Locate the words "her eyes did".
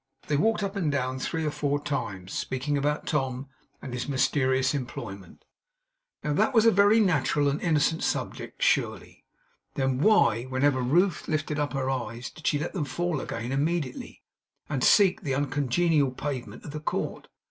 11.73-12.47